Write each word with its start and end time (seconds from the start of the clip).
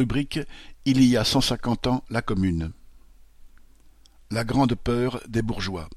Rubrique 0.00 0.40
Il 0.86 1.04
y 1.04 1.18
a 1.18 1.24
cent 1.24 1.42
cinquante 1.42 1.86
ans 1.86 2.04
la 2.08 2.22
Commune. 2.22 2.72
La 4.30 4.44
grande 4.44 4.74
peur 4.74 5.20
des 5.28 5.42
bourgeois. 5.42 5.90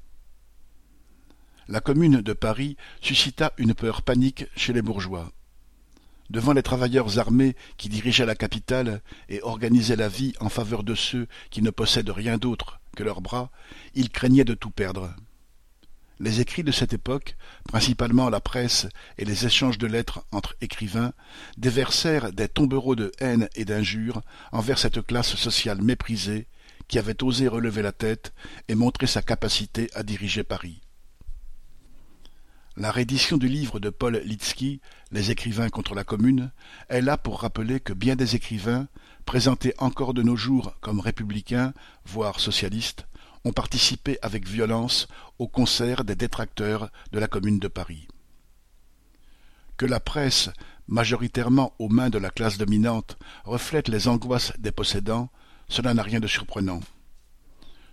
La 1.68 1.80
Commune 1.80 2.20
de 2.20 2.34
Paris 2.34 2.76
suscita 3.00 3.54
une 3.56 3.72
peur 3.72 4.02
panique 4.02 4.44
chez 4.56 4.74
les 4.74 4.82
bourgeois. 4.82 5.32
Devant 6.28 6.52
les 6.52 6.62
travailleurs 6.62 7.18
armés 7.18 7.56
qui 7.78 7.88
dirigeaient 7.88 8.26
la 8.26 8.34
capitale 8.34 9.00
et 9.30 9.40
organisaient 9.40 9.96
la 9.96 10.10
vie 10.10 10.34
en 10.38 10.50
faveur 10.50 10.82
de 10.82 10.94
ceux 10.94 11.26
qui 11.48 11.62
ne 11.62 11.70
possèdent 11.70 12.10
rien 12.10 12.36
d'autre 12.36 12.80
que 12.94 13.04
leurs 13.04 13.22
bras, 13.22 13.50
ils 13.94 14.10
craignaient 14.10 14.44
de 14.44 14.52
tout 14.52 14.70
perdre. 14.70 15.16
Les 16.20 16.40
écrits 16.40 16.62
de 16.62 16.70
cette 16.70 16.92
époque, 16.92 17.36
principalement 17.64 18.30
la 18.30 18.40
presse 18.40 18.86
et 19.18 19.24
les 19.24 19.46
échanges 19.46 19.78
de 19.78 19.86
lettres 19.86 20.24
entre 20.30 20.54
écrivains, 20.60 21.12
déversèrent 21.58 22.32
des 22.32 22.48
tombereaux 22.48 22.94
de 22.94 23.10
haine 23.18 23.48
et 23.56 23.64
d'injures 23.64 24.22
envers 24.52 24.78
cette 24.78 25.04
classe 25.04 25.34
sociale 25.34 25.82
méprisée 25.82 26.46
qui 26.86 26.98
avait 26.98 27.22
osé 27.22 27.48
relever 27.48 27.82
la 27.82 27.92
tête 27.92 28.32
et 28.68 28.74
montrer 28.74 29.06
sa 29.06 29.22
capacité 29.22 29.90
à 29.94 30.02
diriger 30.02 30.44
Paris. 30.44 30.80
La 32.76 32.90
réédition 32.90 33.36
du 33.36 33.48
livre 33.48 33.78
de 33.78 33.88
Paul 33.90 34.20
Litsky, 34.24 34.80
Les 35.12 35.30
écrivains 35.30 35.68
contre 35.68 35.94
la 35.94 36.02
commune, 36.02 36.50
est 36.88 37.02
là 37.02 37.16
pour 37.16 37.40
rappeler 37.40 37.78
que 37.78 37.92
bien 37.92 38.16
des 38.16 38.34
écrivains, 38.34 38.88
présentés 39.26 39.74
encore 39.78 40.12
de 40.12 40.22
nos 40.22 40.36
jours 40.36 40.76
comme 40.80 40.98
républicains, 40.98 41.72
voire 42.04 42.40
socialistes, 42.40 43.06
ont 43.44 43.52
participé 43.52 44.18
avec 44.22 44.46
violence 44.48 45.06
au 45.38 45.48
concert 45.48 46.04
des 46.04 46.16
détracteurs 46.16 46.90
de 47.12 47.18
la 47.18 47.28
Commune 47.28 47.58
de 47.58 47.68
Paris. 47.68 48.08
Que 49.76 49.86
la 49.86 50.00
presse, 50.00 50.50
majoritairement 50.86 51.74
aux 51.78 51.88
mains 51.88 52.10
de 52.10 52.18
la 52.18 52.30
classe 52.30 52.58
dominante, 52.58 53.16
reflète 53.44 53.88
les 53.88 54.08
angoisses 54.08 54.52
des 54.58 54.72
possédants, 54.72 55.30
cela 55.68 55.94
n'a 55.94 56.02
rien 56.02 56.20
de 56.20 56.26
surprenant. 56.26 56.80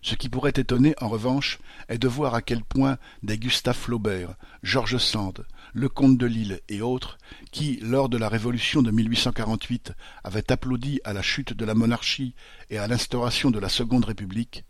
Ce 0.04 0.16
qui 0.16 0.30
pourrait 0.30 0.54
étonner, 0.56 0.96
en 1.00 1.10
revanche, 1.10 1.60
est 1.88 2.00
de 2.00 2.08
voir 2.08 2.34
à 2.34 2.42
quel 2.42 2.64
point 2.64 2.98
des 3.22 3.38
Gustave 3.38 3.78
Flaubert, 3.78 4.34
Georges 4.64 4.98
Sand, 4.98 5.46
le 5.74 5.90
comte 5.90 6.18
de 6.18 6.26
Lille 6.26 6.60
et 6.70 6.82
autres, 6.82 7.20
qui, 7.52 7.78
lors 7.84 8.10
de 8.10 8.18
la 8.18 8.28
Révolution 8.28 8.82
de 8.82 8.90
1848, 8.90 9.94
avaient 10.24 10.52
applaudi 10.52 11.00
à 11.04 11.14
la 11.14 11.22
chute 11.22 11.54
de 11.54 11.66
la 11.66 11.76
monarchie 11.76 12.34
et 12.72 12.80
à 12.80 12.88
l'instauration 12.88 13.52
de 13.52 13.60
la 13.60 13.70
Seconde 13.70 14.06
République, 14.06 14.64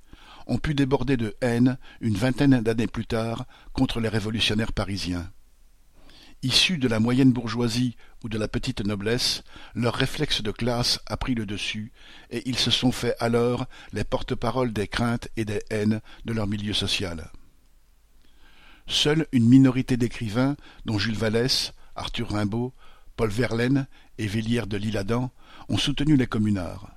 ont 0.51 0.57
pu 0.57 0.75
déborder 0.75 1.15
de 1.15 1.33
haine 1.39 1.77
une 2.01 2.17
vingtaine 2.17 2.59
d'années 2.59 2.85
plus 2.85 3.05
tard 3.05 3.45
contre 3.71 4.01
les 4.01 4.09
révolutionnaires 4.09 4.73
parisiens. 4.73 5.31
Issus 6.43 6.77
de 6.77 6.89
la 6.89 6.99
moyenne 6.99 7.31
bourgeoisie 7.31 7.95
ou 8.21 8.27
de 8.27 8.37
la 8.37 8.49
petite 8.49 8.85
noblesse, 8.85 9.43
leur 9.75 9.93
réflexe 9.93 10.41
de 10.41 10.51
classe 10.51 10.99
a 11.05 11.15
pris 11.15 11.35
le 11.35 11.45
dessus, 11.45 11.93
et 12.31 12.49
ils 12.49 12.57
se 12.57 12.69
sont 12.69 12.91
fait 12.91 13.15
alors 13.19 13.65
les 13.93 14.03
porte-parole 14.03 14.73
des 14.73 14.89
craintes 14.89 15.29
et 15.37 15.45
des 15.45 15.61
haines 15.69 16.01
de 16.25 16.33
leur 16.33 16.47
milieu 16.47 16.73
social. 16.73 17.31
Seule 18.87 19.27
une 19.31 19.47
minorité 19.47 19.95
d'écrivains, 19.95 20.57
dont 20.83 20.99
Jules 20.99 21.15
Vallès, 21.15 21.73
Arthur 21.95 22.29
Rimbaud, 22.29 22.73
Paul 23.15 23.29
Verlaine 23.29 23.87
et 24.17 24.27
Villiers 24.27 24.67
de 24.67 24.75
l'Isle-Adam, 24.75 25.31
ont 25.69 25.77
soutenu 25.77 26.17
les 26.17 26.27
communards. 26.27 26.91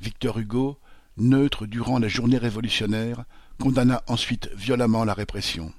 Victor 0.00 0.38
Hugo, 0.38 0.78
neutre 1.16 1.66
durant 1.66 1.98
les 1.98 2.08
journées 2.08 2.38
révolutionnaires, 2.38 3.24
condamna 3.60 4.02
ensuite 4.06 4.50
violemment 4.54 5.04
la 5.04 5.14
répression. 5.14 5.72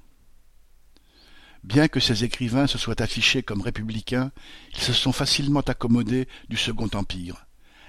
Bien 1.63 1.87
que 1.87 1.99
ces 1.99 2.23
écrivains 2.23 2.67
se 2.67 2.77
soient 2.77 3.01
affichés 3.01 3.41
comme 3.41 3.61
républicains, 3.61 4.31
ils 4.73 4.81
se 4.81 4.93
sont 4.93 5.11
facilement 5.11 5.61
accommodés 5.61 6.27
du 6.47 6.57
Second 6.57 6.89
Empire, 6.93 7.45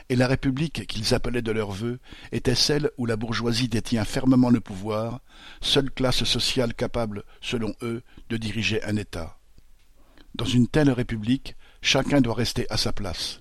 et 0.08 0.16
la 0.16 0.28
République 0.28 0.86
qu'ils 0.86 1.14
appelaient 1.14 1.42
de 1.42 1.52
leur 1.52 1.72
vœu 1.72 1.98
était 2.32 2.54
celle 2.54 2.90
où 2.96 3.06
la 3.06 3.16
bourgeoisie 3.16 3.68
détient 3.68 4.04
fermement 4.04 4.50
le 4.50 4.60
pouvoir, 4.60 5.20
seule 5.60 5.90
classe 5.90 6.24
sociale 6.24 6.74
capable, 6.74 7.24
selon 7.40 7.74
eux, 7.82 8.02
de 8.28 8.36
diriger 8.36 8.82
un 8.84 8.96
État. 8.96 9.38
Dans 10.34 10.44
une 10.44 10.68
telle 10.68 10.90
République, 10.90 11.56
chacun 11.82 12.20
doit 12.20 12.34
rester 12.34 12.66
à 12.70 12.76
sa 12.76 12.92
place. 12.92 13.40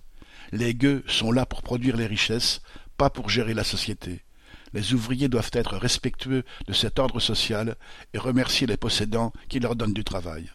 Les 0.51 0.73
gueux 0.73 1.03
sont 1.07 1.31
là 1.31 1.45
pour 1.45 1.61
produire 1.61 1.97
les 1.97 2.07
richesses, 2.07 2.61
pas 2.97 3.09
pour 3.09 3.29
gérer 3.29 3.53
la 3.53 3.63
société. 3.63 4.21
Les 4.73 4.93
ouvriers 4.93 5.29
doivent 5.29 5.51
être 5.53 5.77
respectueux 5.77 6.43
de 6.67 6.73
cet 6.73 6.99
ordre 6.99 7.19
social 7.19 7.77
et 8.13 8.17
remercier 8.17 8.67
les 8.67 8.77
possédants 8.77 9.31
qui 9.47 9.59
leur 9.59 9.75
donnent 9.75 9.93
du 9.93 10.03
travail. 10.03 10.51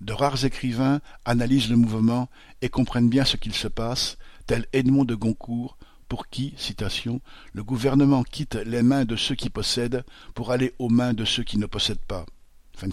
De 0.00 0.12
rares 0.12 0.44
écrivains 0.44 1.00
analysent 1.24 1.68
le 1.68 1.76
mouvement 1.76 2.30
et 2.62 2.68
comprennent 2.68 3.10
bien 3.10 3.24
ce 3.24 3.36
qu'il 3.36 3.54
se 3.54 3.68
passe, 3.68 4.18
tel 4.46 4.66
Edmond 4.72 5.04
de 5.04 5.14
Goncourt, 5.14 5.76
pour 6.08 6.28
qui, 6.28 6.54
citation, 6.56 7.20
le 7.52 7.64
gouvernement 7.64 8.22
quitte 8.22 8.54
les 8.54 8.82
mains 8.82 9.04
de 9.04 9.16
ceux 9.16 9.34
qui 9.34 9.50
possèdent 9.50 10.04
pour 10.34 10.52
aller 10.52 10.72
aux 10.78 10.88
mains 10.88 11.12
de 11.12 11.24
ceux 11.24 11.42
qui 11.44 11.58
ne 11.58 11.66
possèdent 11.66 12.06
pas. 12.06 12.24
Fin. 12.76 12.88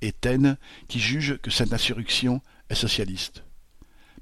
Et 0.00 0.12
Taine, 0.12 0.58
qui 0.86 1.00
juge 1.00 1.38
que 1.38 1.50
cette 1.50 1.72
insurrection 1.72 2.40
est 2.70 2.74
socialiste 2.74 3.45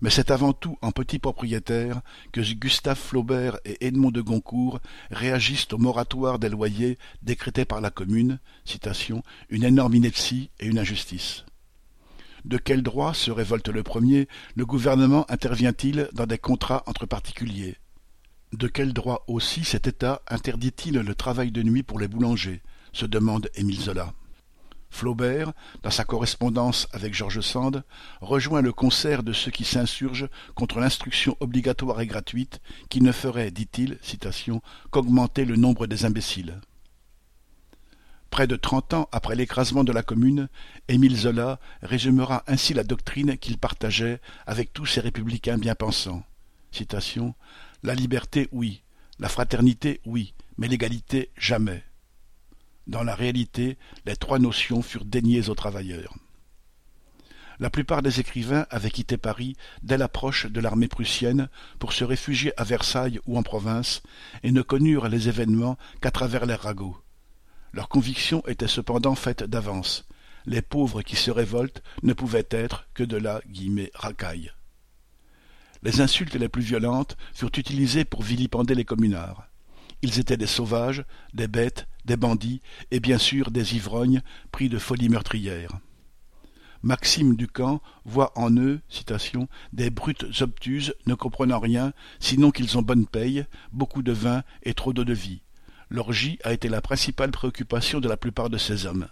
mais 0.00 0.10
c'est 0.10 0.30
avant 0.30 0.52
tout 0.52 0.78
en 0.82 0.90
petits 0.90 1.18
propriétaires 1.18 2.00
que 2.32 2.40
Gustave 2.40 2.98
Flaubert 2.98 3.58
et 3.64 3.86
Edmond 3.86 4.10
de 4.10 4.20
Goncourt 4.20 4.80
réagissent 5.10 5.72
au 5.72 5.78
moratoire 5.78 6.38
des 6.38 6.48
loyers 6.48 6.98
décrété 7.22 7.64
par 7.64 7.80
la 7.80 7.90
Commune, 7.90 8.38
une 9.50 9.64
énorme 9.64 9.94
ineptie 9.94 10.50
et 10.60 10.66
une 10.66 10.78
injustice. 10.78 11.44
De 12.44 12.58
quel 12.58 12.82
droit 12.82 13.14
se 13.14 13.30
révolte 13.30 13.68
le 13.68 13.82
premier? 13.82 14.28
Le 14.54 14.66
gouvernement 14.66 15.24
intervient-il 15.30 16.08
dans 16.12 16.26
des 16.26 16.38
contrats 16.38 16.82
entre 16.86 17.06
particuliers? 17.06 17.78
De 18.52 18.68
quel 18.68 18.92
droit 18.92 19.24
aussi 19.26 19.64
cet 19.64 19.86
État 19.86 20.20
interdit-il 20.28 20.94
le 20.94 21.14
travail 21.14 21.50
de 21.50 21.62
nuit 21.62 21.82
pour 21.82 21.98
les 21.98 22.08
boulangers? 22.08 22.62
se 22.92 23.06
demande 23.06 23.50
Émile 23.56 23.80
Zola. 23.80 24.12
Flaubert, 24.94 25.52
dans 25.82 25.90
sa 25.90 26.04
correspondance 26.04 26.86
avec 26.92 27.14
George 27.14 27.40
Sand, 27.40 27.82
rejoint 28.20 28.62
le 28.62 28.72
concert 28.72 29.22
de 29.22 29.32
ceux 29.32 29.50
qui 29.50 29.64
s'insurgent 29.64 30.28
contre 30.54 30.78
l'instruction 30.78 31.36
obligatoire 31.40 32.00
et 32.00 32.06
gratuite 32.06 32.60
qui 32.88 33.00
ne 33.00 33.12
ferait, 33.12 33.50
dit-il, 33.50 33.98
citation, 34.02 34.62
qu'augmenter 34.90 35.44
le 35.44 35.56
nombre 35.56 35.86
des 35.86 36.04
imbéciles. 36.04 36.60
Près 38.30 38.46
de 38.46 38.56
trente 38.56 38.94
ans 38.94 39.08
après 39.12 39.36
l'écrasement 39.36 39.84
de 39.84 39.92
la 39.92 40.02
Commune, 40.02 40.48
Émile 40.88 41.16
Zola 41.16 41.60
résumera 41.82 42.42
ainsi 42.46 42.74
la 42.74 42.84
doctrine 42.84 43.36
qu'il 43.36 43.58
partageait 43.58 44.20
avec 44.46 44.72
tous 44.72 44.86
ses 44.86 45.00
républicains 45.00 45.58
bien-pensants. 45.58 46.24
Citation, 46.70 47.34
La 47.82 47.94
liberté, 47.94 48.48
oui, 48.50 48.82
la 49.18 49.28
fraternité, 49.28 50.00
oui, 50.04 50.34
mais 50.56 50.68
l'égalité, 50.68 51.30
jamais. 51.36 51.84
Dans 52.86 53.02
la 53.02 53.14
réalité, 53.14 53.78
les 54.04 54.16
trois 54.16 54.38
notions 54.38 54.82
furent 54.82 55.04
déniées 55.04 55.48
aux 55.48 55.54
travailleurs. 55.54 56.14
La 57.60 57.70
plupart 57.70 58.02
des 58.02 58.20
écrivains 58.20 58.66
avaient 58.68 58.90
quitté 58.90 59.16
Paris 59.16 59.56
dès 59.82 59.96
l'approche 59.96 60.46
de 60.46 60.60
l'armée 60.60 60.88
prussienne 60.88 61.48
pour 61.78 61.92
se 61.92 62.04
réfugier 62.04 62.52
à 62.56 62.64
Versailles 62.64 63.20
ou 63.26 63.38
en 63.38 63.42
province, 63.42 64.02
et 64.42 64.50
ne 64.50 64.62
connurent 64.62 65.08
les 65.08 65.28
événements 65.28 65.78
qu'à 66.00 66.10
travers 66.10 66.46
les 66.46 66.54
ragots. 66.54 66.98
Leur 67.72 67.88
conviction 67.88 68.42
était 68.46 68.68
cependant 68.68 69.14
faite 69.14 69.44
d'avance. 69.44 70.06
Les 70.46 70.62
pauvres 70.62 71.02
qui 71.02 71.16
se 71.16 71.30
révoltent 71.30 71.82
ne 72.02 72.12
pouvaient 72.12 72.48
être 72.50 72.86
que 72.92 73.04
de 73.04 73.16
la 73.16 73.40
racaille. 73.94 74.52
Les 75.82 76.00
insultes 76.00 76.34
les 76.34 76.48
plus 76.48 76.62
violentes 76.62 77.16
furent 77.32 77.50
utilisées 77.56 78.04
pour 78.04 78.22
vilipender 78.22 78.74
les 78.74 78.84
communards. 78.84 79.48
Ils 80.02 80.18
étaient 80.18 80.36
des 80.36 80.46
sauvages, 80.46 81.04
des 81.34 81.48
bêtes, 81.48 81.86
des 82.04 82.16
bandits 82.16 82.60
et 82.90 83.00
bien 83.00 83.18
sûr 83.18 83.50
des 83.50 83.76
ivrognes 83.76 84.22
pris 84.52 84.68
de 84.68 84.78
folie 84.78 85.08
meurtrière. 85.08 85.78
Maxime 86.82 87.34
Ducamp 87.34 87.80
voit 88.04 88.32
en 88.38 88.54
eux 88.56 88.80
citation, 88.90 89.48
des 89.72 89.88
brutes 89.88 90.42
obtuses 90.42 90.94
ne 91.06 91.14
comprenant 91.14 91.58
rien, 91.58 91.94
sinon 92.20 92.50
qu'ils 92.50 92.76
ont 92.76 92.82
bonne 92.82 93.06
paye, 93.06 93.46
beaucoup 93.72 94.02
de 94.02 94.12
vin 94.12 94.42
et 94.62 94.74
trop 94.74 94.92
d'eau 94.92 95.04
de 95.04 95.14
vie. 95.14 95.40
L'orgie 95.88 96.38
a 96.44 96.52
été 96.52 96.68
la 96.68 96.82
principale 96.82 97.30
préoccupation 97.30 98.00
de 98.00 98.08
la 98.08 98.18
plupart 98.18 98.50
de 98.50 98.58
ces 98.58 98.84
hommes. 98.84 99.08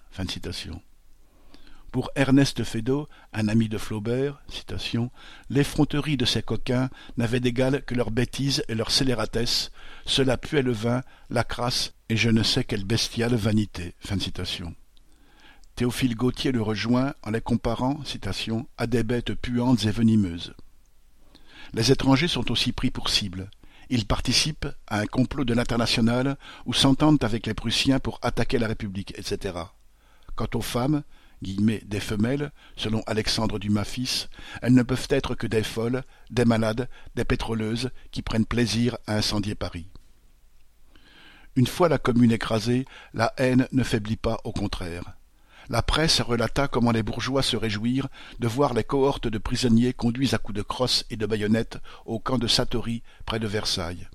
Pour 1.92 2.10
Ernest 2.16 2.64
Feydeau, 2.64 3.06
un 3.34 3.48
ami 3.48 3.68
de 3.68 3.76
Flaubert, 3.76 4.42
citation, 4.48 5.10
l'effronterie 5.50 6.16
de 6.16 6.24
ces 6.24 6.42
coquins 6.42 6.88
n'avait 7.18 7.38
d'égal 7.38 7.84
que 7.84 7.94
leur 7.94 8.10
bêtise 8.10 8.64
et 8.68 8.74
leur 8.74 8.90
scélératesse, 8.90 9.70
cela 10.06 10.38
puait 10.38 10.62
le 10.62 10.72
vin, 10.72 11.02
la 11.28 11.44
crasse 11.44 11.92
et 12.08 12.16
je 12.16 12.30
ne 12.30 12.42
sais 12.42 12.64
quelle 12.64 12.84
bestiale 12.84 13.34
vanité. 13.34 13.94
Théophile 15.76 16.16
Gautier 16.16 16.50
le 16.50 16.62
rejoint 16.62 17.12
en 17.24 17.30
les 17.30 17.42
comparant, 17.42 18.00
à 18.78 18.86
des 18.86 19.04
bêtes 19.04 19.34
puantes 19.34 19.84
et 19.84 19.90
venimeuses. 19.90 20.54
Les 21.74 21.92
étrangers 21.92 22.28
sont 22.28 22.50
aussi 22.50 22.72
pris 22.72 22.90
pour 22.90 23.10
cible. 23.10 23.50
Ils 23.90 24.06
participent 24.06 24.68
à 24.86 25.00
un 25.00 25.06
complot 25.06 25.44
de 25.44 25.52
l'international 25.52 26.38
ou 26.64 26.72
s'entendent 26.72 27.22
avec 27.22 27.46
les 27.46 27.52
Prussiens 27.52 27.98
pour 27.98 28.18
attaquer 28.22 28.58
la 28.58 28.68
République, 28.68 29.12
etc. 29.18 29.58
Quant 30.36 30.48
aux 30.54 30.62
femmes, 30.62 31.02
des 31.42 32.00
femelles, 32.00 32.52
selon 32.76 33.02
Alexandre 33.06 33.58
Dumas 33.58 33.84
fils, 33.84 34.28
elles 34.62 34.74
ne 34.74 34.82
peuvent 34.82 35.08
être 35.10 35.34
que 35.34 35.46
des 35.46 35.62
folles, 35.62 36.04
des 36.30 36.44
malades, 36.44 36.88
des 37.14 37.24
pétroleuses 37.24 37.90
qui 38.10 38.22
prennent 38.22 38.46
plaisir 38.46 38.96
à 39.06 39.16
incendier 39.16 39.54
Paris. 39.54 39.86
Une 41.54 41.66
fois 41.66 41.88
la 41.88 41.98
commune 41.98 42.32
écrasée, 42.32 42.86
la 43.12 43.34
haine 43.36 43.68
ne 43.72 43.82
faiblit 43.82 44.16
pas, 44.16 44.38
au 44.44 44.52
contraire. 44.52 45.16
La 45.68 45.82
presse 45.82 46.20
relata 46.20 46.68
comment 46.68 46.92
les 46.92 47.02
bourgeois 47.02 47.42
se 47.42 47.56
réjouirent 47.56 48.08
de 48.38 48.48
voir 48.48 48.74
les 48.74 48.84
cohortes 48.84 49.28
de 49.28 49.38
prisonniers 49.38 49.92
conduits 49.92 50.34
à 50.34 50.38
coups 50.38 50.56
de 50.56 50.62
crosse 50.62 51.04
et 51.10 51.16
de 51.16 51.26
baïonnettes 51.26 51.78
au 52.04 52.18
camp 52.18 52.38
de 52.38 52.46
Satory, 52.46 53.02
près 53.26 53.38
de 53.38 53.46
Versailles. 53.46 54.08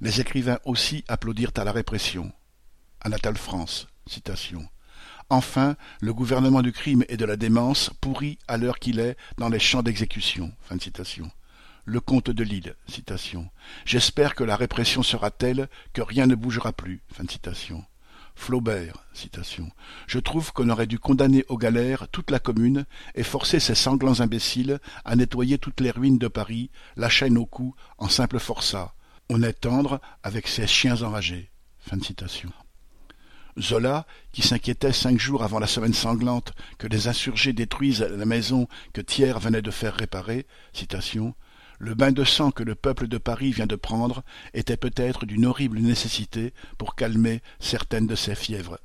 Les 0.00 0.20
écrivains 0.20 0.58
aussi 0.64 1.04
applaudirent 1.08 1.52
à 1.56 1.64
la 1.64 1.72
répression. 1.72 2.32
Anatole 3.00 3.38
France. 3.38 3.86
Enfin, 5.28 5.76
le 6.00 6.14
gouvernement 6.14 6.62
du 6.62 6.72
crime 6.72 7.04
et 7.08 7.16
de 7.16 7.24
la 7.24 7.36
démence 7.36 7.90
pourrit 8.00 8.38
à 8.46 8.56
l'heure 8.56 8.78
qu'il 8.78 9.00
est 9.00 9.16
dans 9.38 9.48
les 9.48 9.58
champs 9.58 9.82
d'exécution. 9.82 10.52
Le 11.84 12.00
comte 12.00 12.30
de 12.30 12.44
Lille. 12.44 12.76
J'espère 13.84 14.34
que 14.34 14.44
la 14.44 14.56
répression 14.56 15.02
sera 15.02 15.30
telle 15.30 15.68
que 15.92 16.02
rien 16.02 16.26
ne 16.26 16.34
bougera 16.34 16.72
plus. 16.72 17.02
Flaubert. 18.36 19.04
Je 20.06 20.18
trouve 20.18 20.52
qu'on 20.52 20.68
aurait 20.68 20.86
dû 20.86 20.98
condamner 20.98 21.44
aux 21.48 21.56
galères 21.56 22.06
toute 22.08 22.30
la 22.30 22.38
commune 22.38 22.84
et 23.14 23.22
forcer 23.22 23.60
ces 23.60 23.74
sanglants 23.74 24.20
imbéciles 24.20 24.78
à 25.04 25.16
nettoyer 25.16 25.58
toutes 25.58 25.80
les 25.80 25.90
ruines 25.90 26.18
de 26.18 26.28
Paris, 26.28 26.70
la 26.96 27.08
chaîne 27.08 27.38
au 27.38 27.46
cou, 27.46 27.74
en 27.98 28.08
simple 28.08 28.38
forçat. 28.38 28.94
On 29.30 29.42
est 29.42 29.54
tendre 29.54 30.00
avec 30.22 30.46
ces 30.46 30.66
chiens 30.66 31.02
enragés. 31.02 31.50
Zola, 33.60 34.06
qui 34.32 34.42
s'inquiétait 34.42 34.92
cinq 34.92 35.18
jours 35.18 35.42
avant 35.42 35.58
la 35.58 35.66
semaine 35.66 35.94
sanglante 35.94 36.52
que 36.78 36.86
les 36.86 37.08
insurgés 37.08 37.52
détruisent 37.52 38.02
la 38.02 38.26
maison 38.26 38.68
que 38.92 39.00
Thiers 39.00 39.38
venait 39.38 39.62
de 39.62 39.70
faire 39.70 39.94
réparer, 39.94 40.46
le 41.78 41.94
bain 41.94 42.12
de 42.12 42.24
sang 42.24 42.50
que 42.50 42.62
le 42.62 42.74
peuple 42.74 43.06
de 43.06 43.18
Paris 43.18 43.52
vient 43.52 43.66
de 43.66 43.76
prendre 43.76 44.22
était 44.54 44.78
peut-être 44.78 45.26
d'une 45.26 45.44
horrible 45.44 45.78
nécessité 45.80 46.54
pour 46.78 46.94
calmer 46.94 47.42
certaines 47.60 48.06
de 48.06 48.14
ses 48.14 48.34
fièvres. 48.34 48.78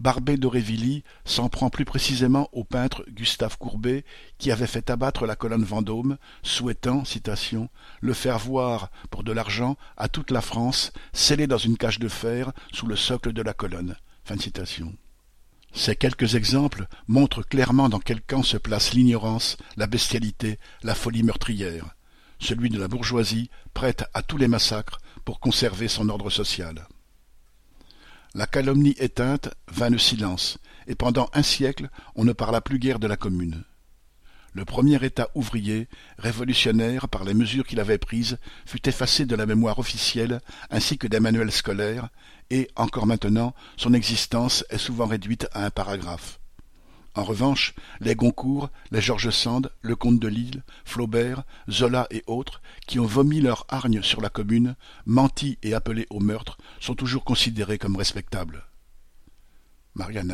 Barbé 0.00 0.38
d'Aurevilly 0.38 1.04
s'en 1.26 1.50
prend 1.50 1.68
plus 1.68 1.84
précisément 1.84 2.48
au 2.52 2.64
peintre 2.64 3.04
Gustave 3.10 3.58
Courbet 3.58 4.06
qui 4.38 4.50
avait 4.50 4.66
fait 4.66 4.88
abattre 4.88 5.26
la 5.26 5.36
colonne 5.36 5.62
Vendôme, 5.62 6.16
souhaitant, 6.42 7.04
citation, 7.04 7.68
le 8.00 8.14
faire 8.14 8.38
voir 8.38 8.90
pour 9.10 9.24
de 9.24 9.32
l'argent 9.32 9.76
à 9.98 10.08
toute 10.08 10.30
la 10.30 10.40
France, 10.40 10.92
scellé 11.12 11.46
dans 11.46 11.58
une 11.58 11.76
cage 11.76 11.98
de 11.98 12.08
fer 12.08 12.52
sous 12.72 12.86
le 12.86 12.96
socle 12.96 13.34
de 13.34 13.42
la 13.42 13.52
colonne. 13.52 13.94
Fin. 14.24 14.36
Ces 15.74 15.96
quelques 15.96 16.34
exemples 16.34 16.86
montrent 17.06 17.42
clairement 17.42 17.90
dans 17.90 17.98
quel 17.98 18.22
camp 18.22 18.42
se 18.42 18.56
place 18.56 18.94
l'ignorance, 18.94 19.58
la 19.76 19.86
bestialité, 19.86 20.58
la 20.82 20.94
folie 20.94 21.22
meurtrière, 21.22 21.94
celui 22.38 22.70
de 22.70 22.78
la 22.78 22.88
bourgeoisie 22.88 23.50
prête 23.74 24.06
à 24.14 24.22
tous 24.22 24.38
les 24.38 24.48
massacres 24.48 24.98
pour 25.26 25.40
conserver 25.40 25.88
son 25.88 26.08
ordre 26.08 26.30
social. 26.30 26.86
La 28.34 28.46
calomnie 28.46 28.94
éteinte 29.00 29.48
vint 29.72 29.90
le 29.90 29.98
silence, 29.98 30.58
et 30.86 30.94
pendant 30.94 31.28
un 31.34 31.42
siècle 31.42 31.88
on 32.14 32.24
ne 32.24 32.32
parla 32.32 32.60
plus 32.60 32.78
guère 32.78 33.00
de 33.00 33.08
la 33.08 33.16
Commune. 33.16 33.64
Le 34.52 34.64
premier 34.64 35.04
État 35.04 35.28
ouvrier, 35.34 35.88
révolutionnaire 36.18 37.08
par 37.08 37.24
les 37.24 37.34
mesures 37.34 37.66
qu'il 37.66 37.80
avait 37.80 37.98
prises, 37.98 38.38
fut 38.66 38.88
effacé 38.88 39.26
de 39.26 39.34
la 39.34 39.46
mémoire 39.46 39.78
officielle 39.78 40.40
ainsi 40.70 40.96
que 40.96 41.06
des 41.06 41.20
manuels 41.20 41.52
scolaires, 41.52 42.08
et, 42.50 42.68
encore 42.76 43.06
maintenant, 43.06 43.54
son 43.76 43.94
existence 43.94 44.64
est 44.70 44.78
souvent 44.78 45.06
réduite 45.06 45.48
à 45.52 45.64
un 45.64 45.70
paragraphe. 45.70 46.39
En 47.14 47.24
revanche, 47.24 47.74
les 48.00 48.14
Goncourt, 48.14 48.70
les 48.92 49.00
George 49.00 49.30
Sand, 49.30 49.72
le 49.82 49.96
comte 49.96 50.20
de 50.20 50.28
Lille, 50.28 50.62
Flaubert, 50.84 51.42
Zola 51.68 52.06
et 52.10 52.22
autres, 52.26 52.62
qui 52.86 53.00
ont 53.00 53.06
vomi 53.06 53.40
leur 53.40 53.66
hargne 53.68 54.02
sur 54.02 54.20
la 54.20 54.30
commune, 54.30 54.76
menti 55.06 55.58
et 55.62 55.74
appelé 55.74 56.06
au 56.10 56.20
meurtre, 56.20 56.58
sont 56.78 56.94
toujours 56.94 57.24
considérés 57.24 57.78
comme 57.78 57.96
respectables. 57.96 58.64
Marianne 59.94 60.30